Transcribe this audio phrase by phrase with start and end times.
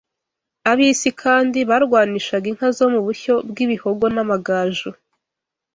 [0.71, 4.89] Abisi kandi barwanishaga inka zo mu bushyo bw’ibihogo n’amagaju